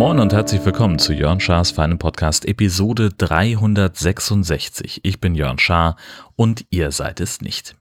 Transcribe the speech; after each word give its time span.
Moin 0.00 0.18
und 0.18 0.32
herzlich 0.32 0.64
willkommen 0.64 0.98
zu 0.98 1.12
Jörn 1.12 1.40
Schars 1.40 1.70
feinem 1.72 1.98
Podcast 1.98 2.46
Episode 2.46 3.10
366. 3.10 5.00
Ich 5.04 5.20
bin 5.20 5.34
Jörn 5.34 5.58
Schaar 5.58 5.96
und 6.36 6.64
ihr 6.70 6.90
seid 6.90 7.20
es 7.20 7.42
nicht. 7.42 7.76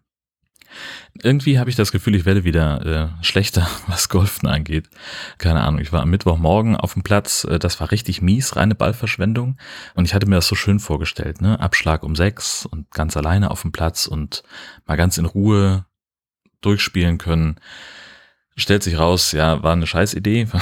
Irgendwie 1.22 1.60
habe 1.60 1.70
ich 1.70 1.76
das 1.76 1.92
Gefühl, 1.92 2.16
ich 2.16 2.26
werde 2.26 2.44
wieder 2.44 2.86
äh, 3.20 3.24
schlechter, 3.24 3.70
was 3.88 4.10
Golfen 4.10 4.48
angeht. 4.48 4.90
Keine 5.38 5.62
Ahnung, 5.62 5.82
ich 5.82 5.92
war 5.92 6.02
am 6.02 6.10
Mittwochmorgen 6.10 6.76
auf 6.76 6.94
dem 6.94 7.04
Platz, 7.04 7.44
äh, 7.44 7.60
das 7.60 7.80
war 7.80 7.92
richtig 7.92 8.22
mies, 8.22 8.56
reine 8.56 8.76
Ballverschwendung. 8.76 9.58
Und 9.96 10.06
ich 10.06 10.14
hatte 10.14 10.28
mir 10.28 10.36
das 10.36 10.48
so 10.48 10.56
schön 10.56 10.80
vorgestellt, 10.80 11.42
ne? 11.42 11.60
Abschlag 11.60 12.04
um 12.04 12.16
sechs 12.16 12.66
und 12.66 12.90
ganz 12.92 13.18
alleine 13.18 13.52
auf 13.52 13.62
dem 13.62 13.72
Platz 13.72 14.08
und 14.08 14.44
mal 14.86 14.96
ganz 14.96 15.18
in 15.18 15.26
Ruhe 15.26 15.86
durchspielen 16.62 17.18
können. 17.18 17.60
Stellt 18.56 18.84
sich 18.84 18.98
raus, 18.98 19.32
ja, 19.32 19.64
war 19.64 19.74
eine 19.74 19.88
scheiß 19.88 20.14
Idee. 20.14 20.48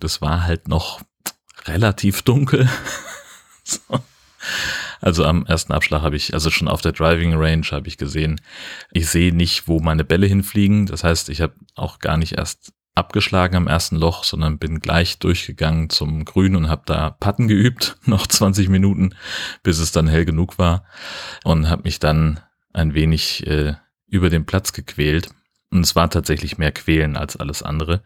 Das 0.00 0.20
war 0.20 0.42
halt 0.42 0.68
noch 0.68 1.00
relativ 1.64 2.22
dunkel. 2.22 2.68
so. 3.64 3.80
Also 5.00 5.24
am 5.24 5.46
ersten 5.46 5.72
Abschlag 5.72 6.02
habe 6.02 6.16
ich, 6.16 6.34
also 6.34 6.50
schon 6.50 6.68
auf 6.68 6.80
der 6.80 6.92
Driving 6.92 7.34
Range 7.34 7.66
habe 7.70 7.88
ich 7.88 7.98
gesehen, 7.98 8.40
ich 8.92 9.08
sehe 9.08 9.34
nicht, 9.34 9.68
wo 9.68 9.80
meine 9.80 10.04
Bälle 10.04 10.26
hinfliegen. 10.26 10.86
Das 10.86 11.04
heißt, 11.04 11.28
ich 11.28 11.40
habe 11.40 11.54
auch 11.74 11.98
gar 11.98 12.16
nicht 12.16 12.32
erst 12.32 12.72
abgeschlagen 12.94 13.56
am 13.56 13.66
ersten 13.66 13.96
Loch, 13.96 14.24
sondern 14.24 14.58
bin 14.58 14.80
gleich 14.80 15.18
durchgegangen 15.18 15.90
zum 15.90 16.24
Grün 16.24 16.54
und 16.56 16.68
habe 16.68 16.82
da 16.86 17.10
Patten 17.10 17.48
geübt, 17.48 17.96
noch 18.04 18.26
20 18.26 18.68
Minuten, 18.68 19.14
bis 19.62 19.78
es 19.78 19.92
dann 19.92 20.08
hell 20.08 20.24
genug 20.24 20.58
war 20.58 20.84
und 21.42 21.68
habe 21.68 21.82
mich 21.82 21.98
dann 21.98 22.40
ein 22.72 22.94
wenig 22.94 23.46
äh, 23.46 23.74
über 24.06 24.30
den 24.30 24.46
Platz 24.46 24.72
gequält. 24.72 25.28
Und 25.70 25.80
es 25.80 25.96
war 25.96 26.08
tatsächlich 26.08 26.56
mehr 26.56 26.70
Quälen 26.70 27.16
als 27.16 27.36
alles 27.36 27.62
andere 27.62 28.02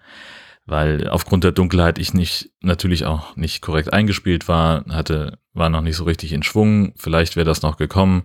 weil 0.68 1.08
aufgrund 1.08 1.44
der 1.44 1.52
Dunkelheit 1.52 1.98
ich 1.98 2.12
nicht 2.12 2.50
natürlich 2.60 3.06
auch 3.06 3.34
nicht 3.36 3.62
korrekt 3.62 3.92
eingespielt 3.92 4.48
war, 4.48 4.84
hatte 4.90 5.38
war 5.54 5.70
noch 5.70 5.80
nicht 5.80 5.96
so 5.96 6.04
richtig 6.04 6.32
in 6.32 6.42
Schwung, 6.42 6.92
vielleicht 6.96 7.36
wäre 7.36 7.46
das 7.46 7.62
noch 7.62 7.78
gekommen. 7.78 8.24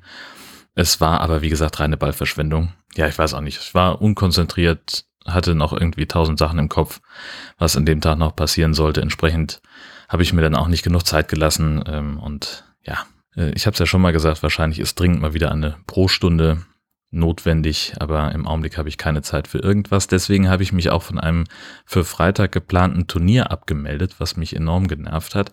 Es 0.75 0.99
war 0.99 1.21
aber 1.21 1.41
wie 1.41 1.49
gesagt 1.49 1.80
reine 1.80 1.97
Ballverschwendung. 1.97 2.73
Ja, 2.95 3.08
ich 3.08 3.17
weiß 3.17 3.33
auch 3.33 3.41
nicht, 3.41 3.59
ich 3.59 3.73
war 3.73 4.02
unkonzentriert, 4.02 5.05
hatte 5.25 5.55
noch 5.55 5.71
irgendwie 5.71 6.05
tausend 6.05 6.38
Sachen 6.38 6.59
im 6.59 6.69
Kopf, 6.69 6.99
was 7.58 7.77
an 7.77 7.86
dem 7.86 8.02
Tag 8.02 8.17
noch 8.17 8.36
passieren 8.36 8.73
sollte. 8.73 9.02
Entsprechend 9.02 9.61
habe 10.09 10.23
ich 10.23 10.33
mir 10.33 10.41
dann 10.41 10.55
auch 10.55 10.67
nicht 10.67 10.83
genug 10.83 11.05
Zeit 11.05 11.30
gelassen 11.30 11.81
ähm, 11.88 12.19
und 12.19 12.66
ja, 12.83 13.05
äh, 13.38 13.52
ich 13.52 13.66
habe 13.66 13.73
es 13.73 13.80
ja 13.80 13.86
schon 13.86 14.02
mal 14.02 14.14
gesagt, 14.14 14.44
wahrscheinlich 14.44 14.80
ist 14.80 14.99
dringend 14.99 15.21
mal 15.21 15.33
wieder 15.33 15.52
eine 15.52 15.77
Pro-Stunde 15.88 16.66
notwendig, 17.14 17.94
aber 18.00 18.31
im 18.31 18.47
Augenblick 18.47 18.78
habe 18.78 18.89
ich 18.89 18.97
keine 18.97 19.22
Zeit 19.22 19.47
für 19.47 19.59
irgendwas. 19.59 20.08
Deswegen 20.08 20.50
habe 20.50 20.64
ich 20.64 20.73
mich 20.73 20.89
auch 20.89 21.03
von 21.03 21.20
einem 21.20 21.45
für 21.86 22.03
Freitag 22.03 22.52
geplanten 22.52 23.08
Turnier 23.08 23.52
abgemeldet, 23.52 24.16
was 24.20 24.38
mich 24.38 24.55
enorm 24.55 24.88
genervt 24.88 25.36
hat. 25.36 25.52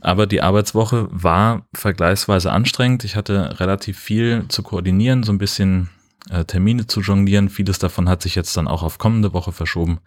Aber 0.00 0.26
die 0.26 0.42
Arbeitswoche 0.42 1.08
war 1.10 1.66
vergleichsweise 1.74 2.52
anstrengend. 2.52 3.04
Ich 3.04 3.16
hatte 3.16 3.60
relativ 3.60 3.98
viel 3.98 4.46
zu 4.48 4.62
koordinieren, 4.62 5.22
so 5.22 5.32
ein 5.32 5.38
bisschen 5.38 5.90
äh, 6.30 6.44
Termine 6.44 6.86
zu 6.86 7.00
jonglieren. 7.00 7.48
Vieles 7.48 7.78
davon 7.78 8.08
hat 8.08 8.22
sich 8.22 8.34
jetzt 8.34 8.56
dann 8.56 8.68
auch 8.68 8.82
auf 8.82 8.98
kommende 8.98 9.32
Woche 9.32 9.52
verschoben. 9.52 10.00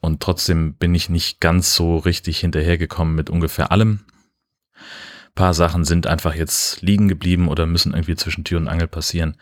Und 0.00 0.20
trotzdem 0.20 0.74
bin 0.74 0.94
ich 0.94 1.08
nicht 1.08 1.40
ganz 1.40 1.74
so 1.74 1.96
richtig 1.98 2.38
hinterhergekommen 2.40 3.14
mit 3.14 3.30
ungefähr 3.30 3.72
allem. 3.72 4.00
Ein 4.74 5.34
paar 5.34 5.54
Sachen 5.54 5.84
sind 5.84 6.06
einfach 6.06 6.34
jetzt 6.34 6.82
liegen 6.82 7.08
geblieben 7.08 7.48
oder 7.48 7.66
müssen 7.66 7.92
irgendwie 7.92 8.14
zwischen 8.14 8.44
Tür 8.44 8.58
und 8.58 8.68
Angel 8.68 8.86
passieren. 8.86 9.36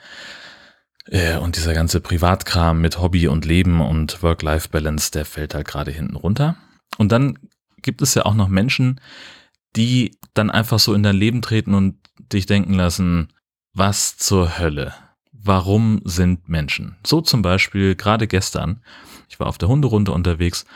Äh, 1.07 1.37
und 1.37 1.57
dieser 1.57 1.75
ganze 1.75 2.01
Privatkram 2.01 2.81
mit 2.81 3.01
Hobby 3.01 3.29
und 3.29 3.45
Leben 3.45 3.81
und 3.81 4.23
Work-Life-Balance, 4.23 5.11
der 5.11 5.25
fällt 5.25 5.55
halt 5.55 5.67
gerade 5.67 5.91
hinten 5.91 6.17
runter. 6.17 6.57
Und 6.99 7.13
dann 7.13 7.39
gibt 7.81 8.03
es 8.03 8.15
ja 8.15 8.25
auch 8.25 8.35
noch 8.35 8.49
Menschen, 8.49 9.01
die 9.77 10.19
dann 10.35 10.51
einfach 10.51 10.79
so 10.79 10.95
in 10.95 11.03
dein 11.03 11.17
Leben 11.17 11.43
treten 11.43 11.75
und 11.75 11.97
dich 12.33 12.47
denken 12.47 12.75
lassen, 12.75 13.33
was 13.75 14.17
zur 14.17 14.59
Hölle? 14.59 14.95
Warum 15.33 16.01
sind 16.05 16.49
Menschen? 16.49 16.97
So 17.05 17.21
zum 17.21 17.43
Beispiel 17.43 17.97
gerade 17.97 18.29
gestern, 18.29 18.83
ich 19.29 19.41
war 19.41 19.49
auf 19.49 19.59
der 19.59 19.69
Hunderunde 19.69 20.13
unterwegs, 20.13 20.67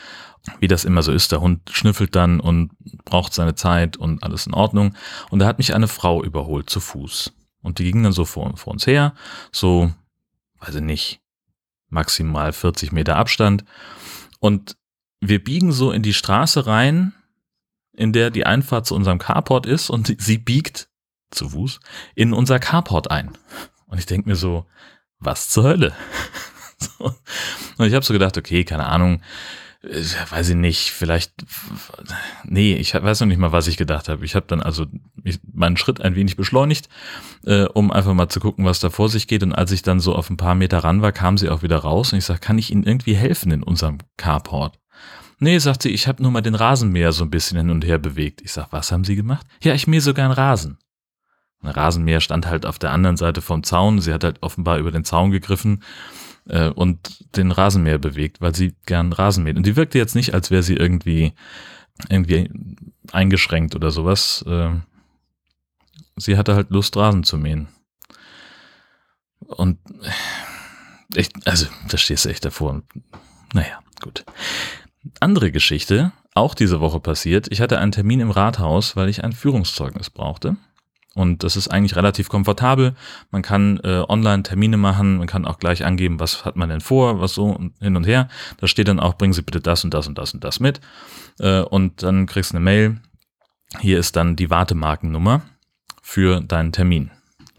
wie 0.59 0.67
das 0.67 0.85
immer 0.85 1.03
so 1.03 1.11
ist, 1.11 1.31
der 1.31 1.41
Hund 1.41 1.69
schnüffelt 1.71 2.15
dann 2.15 2.39
und 2.39 2.71
braucht 3.05 3.33
seine 3.33 3.55
Zeit 3.55 3.97
und 3.97 4.23
alles 4.23 4.47
in 4.47 4.53
Ordnung. 4.53 4.95
Und 5.29 5.39
da 5.39 5.45
hat 5.45 5.57
mich 5.57 5.73
eine 5.73 5.87
Frau 5.87 6.23
überholt 6.23 6.69
zu 6.69 6.79
Fuß. 6.79 7.33
Und 7.61 7.79
die 7.79 7.91
ging 7.91 8.03
dann 8.03 8.13
so 8.13 8.25
vor, 8.25 8.55
vor 8.57 8.73
uns 8.73 8.87
her, 8.87 9.13
so 9.51 9.91
ich 10.67 10.81
nicht, 10.81 11.21
maximal 11.89 12.53
40 12.53 12.91
Meter 12.91 13.15
Abstand. 13.15 13.63
Und 14.39 14.77
wir 15.19 15.43
biegen 15.43 15.71
so 15.71 15.91
in 15.91 16.03
die 16.03 16.13
Straße 16.13 16.67
rein, 16.67 17.13
in 17.93 18.13
der 18.13 18.29
die 18.29 18.45
Einfahrt 18.45 18.85
zu 18.85 18.95
unserem 18.95 19.17
Carport 19.17 19.65
ist 19.65 19.89
und 19.89 20.15
sie 20.19 20.37
biegt 20.37 20.89
zu 21.31 21.49
Fuß 21.49 21.79
in 22.15 22.33
unser 22.33 22.59
Carport 22.59 23.09
ein. 23.09 23.37
Und 23.87 23.97
ich 23.97 24.05
denke 24.05 24.29
mir 24.29 24.35
so, 24.35 24.65
was 25.19 25.49
zur 25.49 25.63
Hölle? 25.63 25.93
Und 27.77 27.87
ich 27.87 27.93
habe 27.93 28.05
so 28.05 28.13
gedacht, 28.13 28.37
okay, 28.37 28.63
keine 28.63 28.85
Ahnung, 28.85 29.21
weiß 29.83 30.49
ich 30.49 30.55
nicht, 30.55 30.91
vielleicht, 30.91 31.33
nee, 32.43 32.75
ich 32.75 32.93
weiß 32.93 33.19
noch 33.19 33.27
nicht 33.27 33.37
mal, 33.37 33.51
was 33.51 33.67
ich 33.67 33.77
gedacht 33.77 34.09
habe. 34.09 34.25
Ich 34.25 34.35
habe 34.35 34.47
dann 34.47 34.61
also 34.61 34.87
meinen 35.53 35.77
Schritt 35.77 36.01
ein 36.01 36.15
wenig 36.15 36.35
beschleunigt, 36.35 36.89
äh, 37.45 37.65
um 37.65 37.91
einfach 37.91 38.13
mal 38.13 38.29
zu 38.29 38.39
gucken, 38.39 38.65
was 38.65 38.79
da 38.79 38.89
vor 38.89 39.09
sich 39.09 39.27
geht. 39.27 39.43
Und 39.43 39.53
als 39.53 39.71
ich 39.71 39.83
dann 39.83 39.99
so 39.99 40.15
auf 40.15 40.29
ein 40.29 40.37
paar 40.37 40.55
Meter 40.55 40.79
ran 40.79 41.01
war, 41.01 41.11
kam 41.11 41.37
sie 41.37 41.49
auch 41.49 41.61
wieder 41.61 41.77
raus 41.77 42.11
und 42.11 42.19
ich 42.19 42.25
sage, 42.25 42.39
kann 42.39 42.57
ich 42.57 42.71
Ihnen 42.71 42.83
irgendwie 42.83 43.15
helfen 43.15 43.51
in 43.51 43.63
unserem 43.63 43.99
Carport? 44.17 44.79
Nee, 45.39 45.59
sagt 45.59 45.83
sie, 45.83 45.89
ich 45.89 46.07
habe 46.07 46.23
nur 46.23 46.31
mal 46.31 46.41
den 46.41 46.55
Rasenmäher 46.55 47.11
so 47.11 47.23
ein 47.23 47.29
bisschen 47.29 47.57
hin 47.57 47.69
und 47.69 47.85
her 47.85 47.99
bewegt. 47.99 48.41
Ich 48.41 48.53
sag, 48.53 48.71
was 48.71 48.91
haben 48.91 49.03
Sie 49.03 49.15
gemacht? 49.15 49.45
Ja, 49.61 49.75
ich 49.75 49.85
mähe 49.85 50.01
sogar 50.01 50.25
einen 50.25 50.33
Rasen. 50.33 50.79
Ein 51.61 51.69
Rasenmäher 51.69 52.21
stand 52.21 52.47
halt 52.47 52.65
auf 52.65 52.79
der 52.79 52.91
anderen 52.91 53.17
Seite 53.17 53.41
vom 53.41 53.63
Zaun. 53.63 53.99
Sie 53.99 54.13
hat 54.13 54.23
halt 54.23 54.41
offenbar 54.41 54.79
über 54.79 54.91
den 54.91 55.03
Zaun 55.03 55.29
gegriffen 55.29 55.83
äh, 56.49 56.69
und 56.69 57.25
den 57.35 57.51
Rasenmäher 57.51 57.97
bewegt, 57.97 58.41
weil 58.41 58.55
sie 58.55 58.75
gern 58.85 59.13
Rasen 59.13 59.43
mäht. 59.43 59.57
Und 59.57 59.65
die 59.65 59.75
wirkte 59.75 59.97
jetzt 59.97 60.15
nicht, 60.15 60.33
als 60.33 60.51
wäre 60.51 60.63
sie 60.63 60.75
irgendwie, 60.75 61.33
irgendwie 62.09 62.49
eingeschränkt 63.11 63.75
oder 63.75 63.91
sowas. 63.91 64.43
Äh, 64.47 64.71
sie 66.15 66.37
hatte 66.37 66.55
halt 66.55 66.69
Lust, 66.69 66.95
Rasen 66.97 67.23
zu 67.23 67.37
mähen. 67.37 67.67
Und 69.39 69.79
echt, 71.15 71.47
also 71.47 71.67
da 71.89 71.97
stehst 71.97 72.25
du 72.25 72.29
echt 72.29 72.45
davor. 72.45 72.81
Naja, 73.53 73.79
gut. 74.01 74.25
Andere 75.19 75.51
Geschichte, 75.51 76.11
auch 76.33 76.53
diese 76.53 76.81
Woche 76.81 76.99
passiert. 76.99 77.47
Ich 77.51 77.61
hatte 77.61 77.79
einen 77.79 77.91
Termin 77.91 78.19
im 78.19 78.31
Rathaus, 78.31 78.95
weil 78.95 79.09
ich 79.09 79.23
ein 79.23 79.31
Führungszeugnis 79.31 80.09
brauchte. 80.09 80.57
Und 81.17 81.43
das 81.43 81.55
ist 81.55 81.67
eigentlich 81.69 81.95
relativ 81.95 82.29
komfortabel. 82.29 82.93
Man 83.31 83.41
kann 83.41 83.79
äh, 83.83 84.03
online 84.07 84.43
Termine 84.43 84.77
machen, 84.77 85.17
man 85.17 85.25
kann 85.25 85.45
auch 85.45 85.57
gleich 85.57 85.83
angeben, 85.83 86.19
was 86.19 86.45
hat 86.45 86.55
man 86.55 86.69
denn 86.69 86.79
vor, 86.79 87.19
was 87.19 87.33
so 87.33 87.59
hin 87.79 87.95
und 87.95 88.05
her. 88.05 88.27
Da 88.57 88.67
steht 88.67 88.87
dann 88.87 88.99
auch, 88.99 89.15
bringen 89.15 89.33
Sie 89.33 89.41
bitte 89.41 89.59
das 89.59 89.83
und 89.83 89.95
das 89.95 90.07
und 90.07 90.15
das 90.19 90.35
und 90.35 90.43
das 90.43 90.59
mit. 90.59 90.79
Äh, 91.39 91.61
und 91.61 92.03
dann 92.03 92.27
kriegst 92.27 92.51
du 92.51 92.57
eine 92.57 92.63
Mail. 92.63 93.01
Hier 93.79 93.97
ist 93.97 94.15
dann 94.15 94.35
die 94.35 94.51
Wartemarkennummer 94.51 95.41
für 96.03 96.39
deinen 96.39 96.71
Termin. 96.71 97.09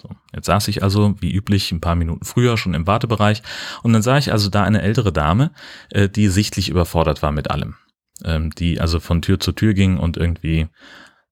So, 0.01 0.11
jetzt 0.33 0.47
saß 0.47 0.69
ich 0.69 0.85
also, 0.85 1.17
wie 1.19 1.35
üblich, 1.35 1.73
ein 1.73 1.81
paar 1.81 1.97
Minuten 1.97 2.25
früher 2.25 2.59
schon 2.59 2.75
im 2.75 2.87
Wartebereich 2.87 3.43
und 3.83 3.93
dann 3.93 4.03
sah 4.03 4.19
ich 4.19 4.31
also 4.31 4.51
da 4.51 4.63
eine 4.63 4.83
ältere 4.83 5.13
Dame, 5.13 5.51
äh, 5.91 6.09
die 6.09 6.29
sichtlich 6.29 6.69
überfordert 6.69 7.23
war 7.23 7.33
mit 7.33 7.51
allem. 7.51 7.75
Ähm, 8.25 8.51
die 8.53 8.81
also 8.81 9.01
von 9.01 9.21
Tür 9.21 9.41
zu 9.41 9.51
Tür 9.51 9.75
ging 9.75 9.97
und 9.97 10.17
irgendwie 10.17 10.69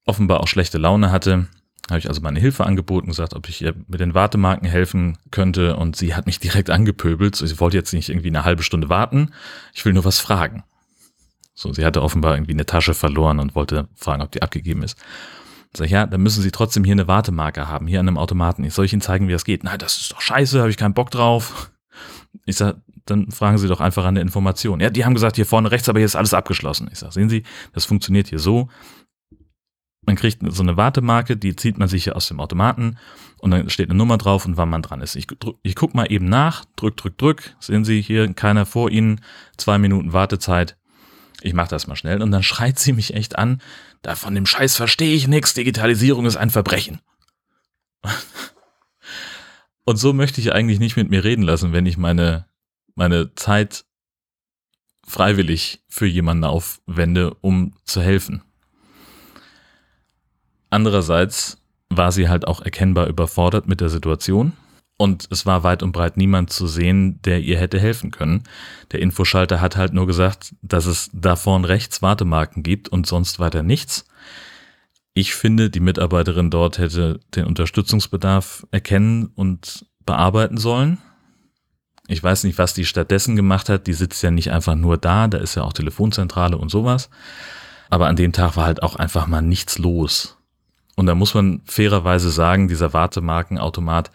offenbar 0.05 0.41
auch 0.41 0.49
schlechte 0.49 0.79
Laune 0.79 1.13
hatte 1.13 1.47
habe 1.89 1.99
ich 1.99 2.09
also 2.09 2.21
meine 2.21 2.41
Hilfe 2.41 2.65
angeboten, 2.65 3.09
gesagt, 3.09 3.35
ob 3.35 3.49
ich 3.49 3.63
ihr 3.63 3.75
mit 3.87 4.01
den 4.01 4.15
Wartemarken 4.15 4.69
helfen 4.69 5.19
könnte 5.31 5.77
und 5.77 5.97
sie 5.97 6.15
hat 6.15 6.27
mich 6.27 6.41
direkt 6.41 6.71
angepöbelt. 6.71 7.37
Sie 7.37 7.61
wollte 7.61 7.77
jetzt 7.77 7.93
nicht 7.93 8.09
irgendwie 8.09 8.29
eine 8.29 8.45
halbe 8.45 8.63
Stunde 8.63 8.89
warten, 8.89 9.31
ich 9.73 9.85
will 9.85 9.93
nur 9.93 10.05
was 10.05 10.19
fragen. 10.19 10.65
So, 11.55 11.73
sie 11.73 11.85
hatte 11.85 12.03
offenbar 12.03 12.35
irgendwie 12.35 12.53
eine 12.53 12.67
Tasche 12.67 12.93
verloren 12.93 13.39
und 13.39 13.55
wollte 13.55 13.89
fragen, 13.95 14.23
ob 14.23 14.31
die 14.33 14.43
abgegeben 14.43 14.83
ist. 14.83 14.99
Sag 15.75 15.87
ich, 15.87 15.93
ja, 15.93 16.07
dann 16.07 16.23
müssen 16.23 16.43
Sie 16.43 16.51
trotzdem 16.51 16.85
hier 16.85 16.93
eine 16.93 17.09
Wartemarke 17.09 17.69
haben, 17.69 17.87
hier 17.87 18.01
an 18.01 18.09
einem 18.09 18.19
Automaten. 18.19 18.65
Ich 18.65 18.75
soll 18.75 18.85
ich 18.85 18.93
Ihnen 18.93 19.03
zeigen, 19.03 19.29
wie 19.29 19.33
das 19.33 19.45
geht? 19.45 19.65
Nein, 19.65 19.79
das 19.79 19.97
ist 19.97 20.13
doch 20.13 20.21
scheiße, 20.21 20.61
habe 20.61 20.71
ich 20.71 20.77
keinen 20.77 20.95
Bock 20.95 21.11
drauf. 21.11 21.71
Ich 22.45 22.57
sag, 22.57 22.77
dann 23.05 23.31
fragen 23.31 23.59
Sie 23.59 23.69
doch 23.69 23.81
einfach 23.81 24.05
an 24.05 24.17
der 24.17 24.23
Information. 24.23 24.81
Ja, 24.81 24.91
die 24.91 25.05
haben 25.05 25.15
gesagt, 25.15 25.37
hier 25.37 25.47
vorne 25.47 25.71
rechts, 25.71 25.89
aber 25.89 25.99
hier 25.99 26.07
ist 26.07 26.17
alles 26.17 26.35
abgeschlossen. 26.35 26.89
Ich 26.93 26.99
sag, 26.99 27.13
sehen 27.13 27.29
Sie, 27.29 27.45
das 27.73 27.85
funktioniert 27.85 28.29
hier 28.29 28.39
so 28.39 28.69
man 30.07 30.17
kriegt 30.17 30.39
so 30.53 30.63
eine 30.63 30.77
Wartemarke, 30.77 31.37
die 31.37 31.57
zieht 31.57 31.79
man 31.79 31.89
sich 31.89 32.05
hier 32.05 32.17
aus 32.17 32.29
dem 32.29 32.41
Automaten 32.41 32.97
und 33.39 33.51
dann 33.51 33.69
steht 33.69 33.91
eine 33.91 33.99
Nummer 33.99 34.19
drauf 34.19 34.47
und 34.47 34.57
wann 34.57 34.71
man 34.71 34.83
dran 34.83 35.01
ist. 35.01 35.17
Ich, 35.17 35.27
ich 35.63 35.75
guck 35.75 35.95
mal 35.95 36.11
eben 36.11 36.29
nach, 36.29 36.65
drück, 36.77 36.97
drück, 36.97 37.19
drück. 37.19 37.57
Sehen 37.61 37.85
Sie 37.85 38.01
hier 38.01 38.33
keiner 38.33 38.67
vor 38.67 38.91
Ihnen, 38.91 39.21
zwei 39.57 39.79
Minuten 39.79 40.13
Wartezeit. 40.13 40.77
Ich 41.43 41.53
mache 41.53 41.69
das 41.69 41.87
mal 41.87 41.97
schnell 41.97 42.23
und 42.23 42.31
dann 42.31 42.43
schreit 42.43 42.79
sie 42.79 42.93
mich 42.93 43.15
echt 43.15 43.37
an. 43.39 43.61
Da 44.03 44.15
von 44.15 44.35
dem 44.35 44.47
Scheiß 44.47 44.77
verstehe 44.77 45.15
ich 45.15 45.29
nichts. 45.29 45.55
Digitalisierung 45.55 46.25
ist 46.27 46.37
ein 46.37 46.51
Verbrechen. 46.51 47.01
Und 49.89 49.99
so 49.99 50.13
möchte 50.13 50.41
ich 50.41 50.53
eigentlich 50.53 50.81
nicht 50.81 50.97
mit 50.97 51.11
mir 51.11 51.23
reden 51.23 51.43
lassen, 51.43 51.73
wenn 51.73 51.87
ich 51.87 51.97
meine, 51.97 52.47
meine 52.97 53.35
Zeit 53.37 53.85
freiwillig 55.07 55.85
für 55.89 56.07
jemanden 56.07 56.43
aufwende, 56.43 57.35
um 57.35 57.73
zu 57.85 58.03
helfen. 58.03 58.43
Andererseits 60.77 61.57
war 61.89 62.13
sie 62.13 62.29
halt 62.29 62.47
auch 62.47 62.61
erkennbar 62.61 63.07
überfordert 63.07 63.67
mit 63.67 63.81
der 63.81 63.89
Situation 63.89 64.53
und 64.99 65.27
es 65.31 65.47
war 65.47 65.63
weit 65.63 65.83
und 65.83 65.93
breit 65.93 66.19
niemand 66.19 66.53
zu 66.53 66.67
sehen, 66.67 67.19
der 67.23 67.41
ihr 67.41 67.59
hätte 67.59 67.81
helfen 67.81 68.11
können. 68.11 68.43
Der 68.93 69.01
Infoschalter 69.01 69.63
hat 69.63 69.79
halt 69.79 69.95
nur 69.95 70.07
gesagt, 70.07 70.55
dass 70.61 70.85
es 70.85 71.09
da 71.15 71.35
vorn 71.35 71.65
rechts 71.65 72.03
Wartemarken 72.03 72.63
gibt 72.63 72.91
und 72.91 73.07
sonst 73.07 73.39
weiter 73.39 73.63
nichts. 73.63 74.05
Ich 75.15 75.35
finde, 75.35 75.71
die 75.71 75.81
Mitarbeiterin 75.81 76.51
dort 76.51 76.77
hätte 76.77 77.21
den 77.35 77.47
Unterstützungsbedarf 77.47 78.67
erkennen 78.71 79.31
und 79.35 79.87
bearbeiten 80.05 80.59
sollen. 80.59 80.99
Ich 82.07 82.23
weiß 82.23 82.45
nicht, 82.45 82.59
was 82.59 82.75
die 82.75 82.85
stattdessen 82.85 83.35
gemacht 83.35 83.71
hat. 83.71 83.87
Die 83.87 83.95
sitzt 83.95 84.23
ja 84.23 84.31
nicht 84.31 84.51
einfach 84.53 84.75
nur 84.75 84.99
da, 84.99 85.27
da 85.27 85.39
ist 85.39 85.55
ja 85.55 85.63
auch 85.63 85.73
Telefonzentrale 85.73 86.59
und 86.59 86.71
sowas. 86.71 87.09
Aber 87.89 88.09
an 88.09 88.17
dem 88.17 88.35
Tag 88.35 88.59
war 88.59 88.67
halt 88.67 88.83
auch 88.83 88.97
einfach 88.97 89.27
mal 89.27 89.41
nichts 89.41 89.79
los. 89.79 90.36
Und 90.97 91.07
da 91.07 91.15
muss 91.15 91.35
man 91.35 91.61
fairerweise 91.67 92.31
sagen, 92.31 92.69
dieser 92.69 92.93
Wartemarkenautomat, 92.93 94.11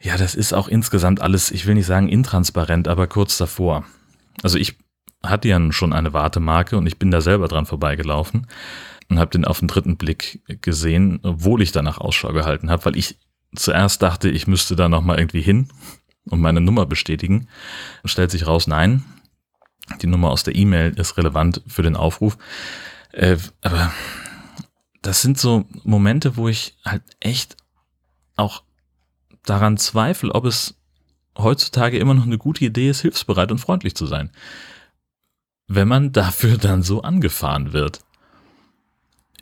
ja, 0.00 0.16
das 0.16 0.34
ist 0.34 0.54
auch 0.54 0.68
insgesamt 0.68 1.20
alles, 1.20 1.50
ich 1.50 1.66
will 1.66 1.74
nicht 1.74 1.86
sagen 1.86 2.08
intransparent, 2.08 2.88
aber 2.88 3.06
kurz 3.06 3.36
davor. 3.36 3.84
Also 4.42 4.56
ich 4.56 4.78
hatte 5.22 5.48
ja 5.48 5.72
schon 5.72 5.92
eine 5.92 6.14
Wartemarke 6.14 6.78
und 6.78 6.86
ich 6.86 6.98
bin 6.98 7.10
da 7.10 7.20
selber 7.20 7.48
dran 7.48 7.66
vorbeigelaufen 7.66 8.46
und 9.10 9.18
habe 9.18 9.32
den 9.32 9.44
auf 9.44 9.58
den 9.58 9.68
dritten 9.68 9.96
Blick 9.96 10.40
gesehen, 10.62 11.20
obwohl 11.22 11.60
ich 11.60 11.72
danach 11.72 11.98
Ausschau 11.98 12.32
gehalten 12.32 12.70
habe, 12.70 12.84
weil 12.86 12.96
ich 12.96 13.18
zuerst 13.54 14.00
dachte, 14.00 14.30
ich 14.30 14.46
müsste 14.46 14.76
da 14.76 14.88
nochmal 14.88 15.18
irgendwie 15.18 15.42
hin 15.42 15.68
und 16.30 16.40
meine 16.40 16.60
Nummer 16.60 16.86
bestätigen. 16.86 17.48
Stellt 18.04 18.30
sich 18.30 18.46
raus, 18.46 18.66
nein, 18.66 19.04
die 20.00 20.06
Nummer 20.06 20.30
aus 20.30 20.44
der 20.44 20.54
E-Mail 20.54 20.92
ist 20.96 21.18
relevant 21.18 21.62
für 21.66 21.82
den 21.82 21.96
Aufruf. 21.96 22.38
Äh, 23.12 23.36
aber 23.62 23.92
das 25.02 25.22
sind 25.22 25.38
so 25.38 25.64
Momente, 25.84 26.36
wo 26.36 26.48
ich 26.48 26.76
halt 26.84 27.02
echt 27.20 27.56
auch 28.36 28.62
daran 29.44 29.78
zweifle, 29.78 30.34
ob 30.34 30.44
es 30.44 30.74
heutzutage 31.38 31.98
immer 31.98 32.14
noch 32.14 32.24
eine 32.24 32.38
gute 32.38 32.64
Idee 32.64 32.90
ist, 32.90 33.00
hilfsbereit 33.00 33.50
und 33.50 33.58
freundlich 33.58 33.94
zu 33.94 34.06
sein. 34.06 34.30
Wenn 35.66 35.88
man 35.88 36.12
dafür 36.12 36.58
dann 36.58 36.82
so 36.82 37.02
angefahren 37.02 37.72
wird. 37.72 38.04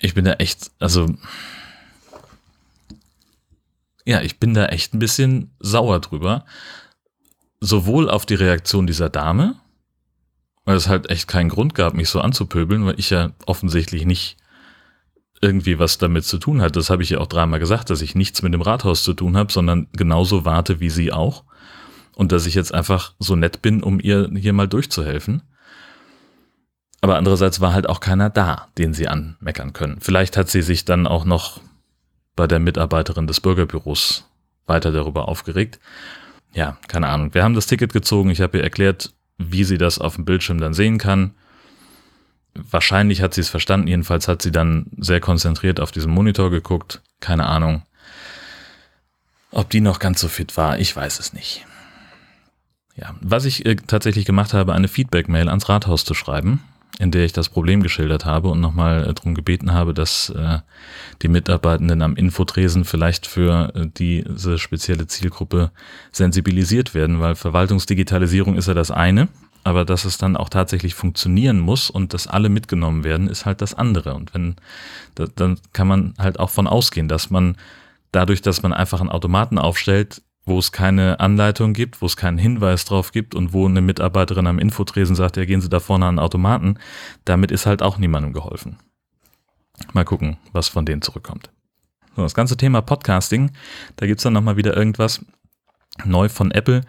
Ich 0.01 0.15
bin 0.15 0.25
da 0.25 0.35
echt, 0.35 0.71
also, 0.79 1.13
ja, 4.05 4.23
ich 4.23 4.39
bin 4.39 4.55
da 4.55 4.67
echt 4.67 4.95
ein 4.95 5.01
bisschen 5.01 5.51
sauer 5.59 6.01
drüber. 6.01 6.45
Sowohl 7.61 8.09
auf 8.09 8.25
die 8.25 8.37
Reaktion 8.37 8.87
dieser 8.87 9.09
Dame, 9.09 9.57
weil 10.65 10.77
es 10.77 10.87
halt 10.87 11.11
echt 11.11 11.27
keinen 11.27 11.49
Grund 11.49 11.75
gab, 11.75 11.95
mich 11.95 12.09
so 12.09 12.21
anzupöbeln, 12.21 12.87
weil 12.87 13.01
ich 13.01 13.11
ja 13.11 13.33
offensichtlich 13.47 14.07
nicht 14.07 14.37
irgendwie 15.41 15.79
was 15.79 15.99
damit 15.99 16.25
zu 16.25 16.39
tun 16.39 16.61
hat. 16.61 16.77
Das 16.77 16.91
habe 16.91 17.03
ich 17.03 17.11
ja 17.11 17.19
auch 17.19 17.27
dreimal 17.27 17.61
gesagt, 17.61 17.91
dass 17.91 18.03
ich 18.03 18.15
nichts 18.15 18.43
mit 18.43 18.55
dem 18.55 18.63
Rathaus 18.63 19.03
zu 19.03 19.15
tun 19.15 19.37
habe, 19.37 19.53
sondern 19.53 19.89
genauso 19.93 20.45
warte 20.45 20.81
wie 20.81 20.91
sie 20.91 21.13
auch. 21.13 21.45
Und 22.15 22.33
dass 22.33 22.47
ich 22.47 22.55
jetzt 22.55 22.75
einfach 22.75 23.15
so 23.19 23.37
nett 23.37 23.63
bin, 23.63 23.83
um 23.83 24.01
ihr 24.01 24.29
hier 24.35 24.53
mal 24.53 24.67
durchzuhelfen. 24.67 25.43
Aber 27.01 27.17
andererseits 27.17 27.61
war 27.61 27.73
halt 27.73 27.89
auch 27.89 28.01
keiner 28.01 28.29
da, 28.29 28.69
den 28.77 28.93
sie 28.93 29.07
anmeckern 29.07 29.73
können. 29.73 29.99
Vielleicht 30.01 30.37
hat 30.37 30.49
sie 30.49 30.63
sich 30.63 30.85
dann 30.85 31.07
auch 31.07 31.25
noch 31.25 31.61
bei 32.35 32.49
der 32.49 32.59
Mitarbeiterin 32.59 33.29
des 33.29 33.41
Bürgerbüros 33.41 34.29
weiter 34.67 34.91
darüber 34.91 35.29
aufgeregt. 35.29 35.79
Ja, 36.55 36.77
keine 36.89 37.09
Ahnung. 37.09 37.35
Wir 37.35 37.45
haben 37.45 37.55
das 37.55 37.67
Ticket 37.67 37.93
gezogen. 37.93 38.31
Ich 38.31 38.41
habe 38.41 38.59
ihr 38.59 38.65
erklärt, 38.65 39.13
wie 39.39 39.63
sie 39.63 39.79
das 39.79 40.01
auf 40.01 40.17
dem 40.17 40.25
Bildschirm 40.25 40.59
dann 40.59 40.75
sehen 40.75 40.99
kann 40.99 41.35
wahrscheinlich 42.71 43.23
hat 43.23 43.35
sie 43.35 43.41
es 43.41 43.49
verstanden. 43.49 43.89
Jedenfalls 43.89 44.29
hat 44.29 44.43
sie 44.43 44.53
dann 44.53 44.87
sehr 44.97 45.21
konzentriert 45.21 45.81
auf 45.81 45.91
diesen 45.91 46.13
Monitor 46.13 46.51
geguckt. 46.51 47.03
Keine 47.21 47.47
Ahnung. 47.47 47.83
Ob 49.51 49.71
die 49.71 49.81
noch 49.81 49.99
ganz 49.99 50.21
so 50.21 50.29
fit 50.29 50.57
war, 50.57 50.79
ich 50.79 50.95
weiß 50.95 51.21
es 51.21 51.33
nicht. 51.33 51.65
Ja, 52.97 53.15
was 53.21 53.45
ich 53.45 53.65
äh, 53.65 53.77
tatsächlich 53.77 54.25
gemacht 54.25 54.53
habe, 54.55 54.75
eine 54.75 54.89
Feedback-Mail 54.89 55.49
ans 55.49 55.69
Rathaus 55.69 56.05
zu 56.05 56.15
schreiben, 56.15 56.61
in 56.99 57.13
der 57.13 57.25
ich 57.25 57.33
das 57.33 57.49
Problem 57.49 57.83
geschildert 57.83 58.25
habe 58.25 58.49
und 58.49 58.61
nochmal 58.61 59.09
äh, 59.09 59.15
darum 59.15 59.35
gebeten 59.35 59.73
habe, 59.73 59.95
dass 59.95 60.31
äh, 60.31 60.59
die 61.23 61.29
Mitarbeitenden 61.29 62.03
am 62.03 62.17
Infotresen 62.17 62.85
vielleicht 62.85 63.27
für 63.27 63.73
äh, 63.75 63.87
diese 63.97 64.59
spezielle 64.59 65.07
Zielgruppe 65.07 65.71
sensibilisiert 66.11 66.93
werden, 66.93 67.21
weil 67.21 67.37
Verwaltungsdigitalisierung 67.37 68.57
ist 68.57 68.67
ja 68.67 68.75
das 68.75 68.91
eine 68.91 69.29
aber 69.69 69.85
dass 69.85 70.07
es 70.07 70.17
dann 70.17 70.35
auch 70.35 70.49
tatsächlich 70.49 70.95
funktionieren 70.95 71.61
muss 71.61 71.91
und 71.91 72.15
dass 72.15 72.27
alle 72.27 72.49
mitgenommen 72.49 73.05
werden, 73.05 73.29
ist 73.29 73.45
halt 73.45 73.61
das 73.61 73.75
andere. 73.75 74.15
Und 74.15 74.33
wenn, 74.33 74.57
dann 75.37 75.61
kann 75.75 75.87
man 75.87 76.15
halt 76.19 76.41
auch 76.41 76.49
von 76.49 76.67
ausgehen, 76.67 77.07
dass 77.07 77.29
man 77.29 77.57
dadurch, 78.11 78.41
dass 78.41 78.63
man 78.63 78.73
einfach 78.73 79.01
einen 79.01 79.11
Automaten 79.11 79.59
aufstellt, 79.59 80.23
wo 80.47 80.59
es 80.59 80.73
keine 80.73 81.21
Anleitung 81.21 81.75
gibt, 81.75 82.01
wo 82.01 82.07
es 82.07 82.17
keinen 82.17 82.39
Hinweis 82.39 82.87
drauf 82.87 83.13
gibt 83.13 83.35
und 83.35 83.53
wo 83.53 83.67
eine 83.67 83.83
Mitarbeiterin 83.83 84.47
am 84.47 84.59
Infotresen 84.59 85.15
sagt, 85.15 85.37
ja, 85.37 85.45
gehen 85.45 85.61
Sie 85.61 85.69
da 85.69 85.81
vorne 85.81 86.07
an 86.07 86.17
den 86.17 86.25
Automaten, 86.25 86.79
damit 87.27 87.51
ist 87.51 87.67
halt 87.67 87.83
auch 87.83 87.99
niemandem 87.99 88.33
geholfen. 88.33 88.79
Mal 89.93 90.07
gucken, 90.07 90.39
was 90.53 90.69
von 90.69 90.87
denen 90.87 91.03
zurückkommt. 91.03 91.51
So, 92.17 92.23
das 92.23 92.35
ganze 92.35 92.57
Thema 92.57 92.81
Podcasting, 92.81 93.51
da 93.97 94.07
gibt's 94.07 94.23
dann 94.23 94.33
nochmal 94.33 94.57
wieder 94.57 94.75
irgendwas 94.75 95.23
neu 96.07 96.31
von 96.31 96.51
Apple 96.53 96.81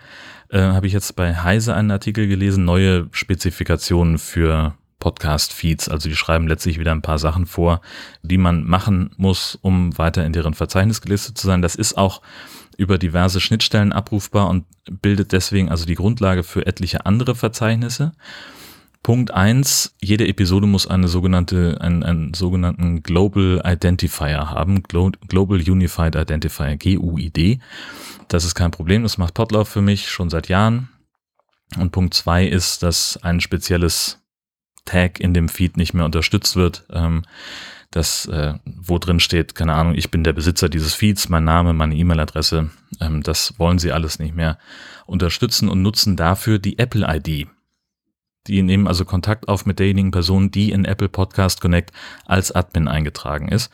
äh, 0.49 0.59
habe 0.59 0.87
ich 0.87 0.93
jetzt 0.93 1.15
bei 1.15 1.35
Heise 1.35 1.75
einen 1.75 1.91
Artikel 1.91 2.27
gelesen, 2.27 2.65
neue 2.65 3.07
Spezifikationen 3.11 4.17
für 4.17 4.75
Podcast-Feeds. 4.99 5.89
Also 5.89 6.09
die 6.09 6.15
schreiben 6.15 6.47
letztlich 6.47 6.79
wieder 6.79 6.91
ein 6.91 7.01
paar 7.01 7.19
Sachen 7.19 7.45
vor, 7.45 7.81
die 8.21 8.37
man 8.37 8.65
machen 8.65 9.11
muss, 9.17 9.57
um 9.61 9.97
weiter 9.97 10.25
in 10.25 10.33
deren 10.33 10.53
Verzeichnis 10.53 11.01
gelistet 11.01 11.37
zu 11.37 11.47
sein. 11.47 11.61
Das 11.61 11.75
ist 11.75 11.97
auch 11.97 12.21
über 12.77 12.97
diverse 12.97 13.41
Schnittstellen 13.41 13.91
abrufbar 13.91 14.49
und 14.49 14.65
bildet 15.01 15.31
deswegen 15.31 15.69
also 15.69 15.85
die 15.85 15.95
Grundlage 15.95 16.43
für 16.43 16.65
etliche 16.65 17.05
andere 17.05 17.35
Verzeichnisse. 17.35 18.13
Punkt 19.03 19.31
eins: 19.31 19.95
jede 20.01 20.27
Episode 20.27 20.67
muss 20.67 20.87
eine 20.87 21.07
sogenannte, 21.07 21.79
einen, 21.81 22.03
einen 22.03 22.33
sogenannten 22.33 23.01
Global 23.01 23.61
Identifier 23.65 24.49
haben, 24.49 24.83
Global 24.83 25.57
Unified 25.57 26.15
Identifier, 26.15 26.77
GUID. 26.77 27.59
Das 28.27 28.43
ist 28.43 28.55
kein 28.55 28.71
Problem, 28.71 29.03
das 29.03 29.17
macht 29.17 29.33
Potlauf 29.33 29.69
für 29.69 29.81
mich 29.81 30.09
schon 30.09 30.29
seit 30.29 30.49
Jahren. 30.49 30.89
Und 31.77 31.91
Punkt 31.91 32.13
zwei 32.13 32.45
ist, 32.45 32.83
dass 32.83 33.17
ein 33.23 33.39
spezielles 33.39 34.19
Tag 34.85 35.19
in 35.19 35.33
dem 35.33 35.49
Feed 35.49 35.77
nicht 35.77 35.93
mehr 35.93 36.05
unterstützt 36.05 36.55
wird. 36.55 36.85
Ähm, 36.91 37.23
das, 37.91 38.27
äh, 38.27 38.53
wo 38.65 38.99
drin 38.99 39.19
steht, 39.19 39.55
keine 39.55 39.73
Ahnung, 39.73 39.95
ich 39.95 40.11
bin 40.11 40.23
der 40.23 40.33
Besitzer 40.33 40.69
dieses 40.69 40.93
Feeds, 40.93 41.29
mein 41.29 41.43
Name, 41.43 41.73
meine 41.73 41.95
E-Mail-Adresse, 41.95 42.69
ähm, 42.99 43.23
das 43.23 43.57
wollen 43.57 43.79
sie 43.79 43.91
alles 43.91 44.19
nicht 44.19 44.35
mehr 44.35 44.59
unterstützen 45.07 45.69
und 45.69 45.81
nutzen 45.81 46.15
dafür 46.15 46.59
die 46.59 46.77
Apple-ID. 46.77 47.47
Die 48.47 48.61
nehmen 48.61 48.87
also 48.87 49.05
Kontakt 49.05 49.47
auf 49.47 49.65
mit 49.65 49.79
derjenigen 49.79 50.11
Person, 50.11 50.51
die 50.51 50.71
in 50.71 50.85
Apple 50.85 51.09
Podcast 51.09 51.61
Connect 51.61 51.91
als 52.25 52.51
Admin 52.51 52.87
eingetragen 52.87 53.49
ist. 53.49 53.71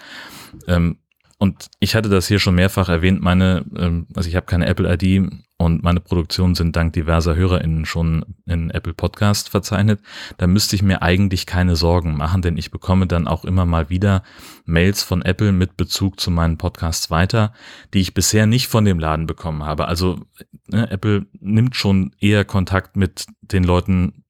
Ähm, 0.68 0.98
und 1.38 1.68
ich 1.80 1.96
hatte 1.96 2.10
das 2.10 2.28
hier 2.28 2.40
schon 2.40 2.56
mehrfach 2.56 2.88
erwähnt, 2.88 3.22
meine, 3.22 3.66
ähm, 3.78 4.08
also 4.16 4.30
ich 4.30 4.36
habe 4.36 4.46
keine 4.46 4.68
Apple-ID 4.68 5.30
und 5.58 5.84
meine 5.84 6.00
Produktionen 6.00 6.56
sind 6.56 6.76
dank 6.76 6.94
diverser 6.94 7.36
HörerInnen 7.36 7.86
schon 7.86 8.26
in 8.46 8.70
Apple 8.70 8.94
Podcast 8.94 9.50
verzeichnet. 9.50 10.02
Da 10.38 10.48
müsste 10.48 10.76
ich 10.76 10.82
mir 10.82 11.02
eigentlich 11.02 11.46
keine 11.46 11.76
Sorgen 11.76 12.16
machen, 12.16 12.42
denn 12.42 12.58
ich 12.58 12.72
bekomme 12.72 13.06
dann 13.08 13.28
auch 13.28 13.46
immer 13.46 13.66
mal 13.66 13.90
wieder 13.90 14.24
Mails 14.66 15.04
von 15.04 15.22
Apple 15.22 15.52
mit 15.52 15.78
Bezug 15.78 16.20
zu 16.20 16.32
meinen 16.32 16.58
Podcasts 16.58 17.12
weiter, 17.12 17.54
die 17.94 18.00
ich 18.00 18.14
bisher 18.14 18.48
nicht 18.48 18.68
von 18.68 18.86
dem 18.86 19.00
Laden 19.00 19.28
bekommen 19.28 19.64
habe. 19.64 19.88
Also 19.88 20.22
ne, 20.68 20.90
Apple 20.90 21.26
nimmt 21.40 21.76
schon 21.76 22.16
eher 22.20 22.44
Kontakt 22.44 22.96
mit 22.96 23.28
den 23.42 23.64
Leuten 23.64 24.25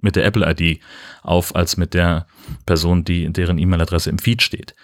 mit 0.00 0.16
der 0.16 0.24
Apple-ID 0.24 0.80
auf, 1.22 1.54
als 1.54 1.76
mit 1.76 1.94
der 1.94 2.26
Person, 2.66 3.04
die 3.04 3.32
deren 3.32 3.58
E-Mail-Adresse 3.58 4.10
im 4.10 4.18
Feed 4.18 4.42
steht. 4.42 4.74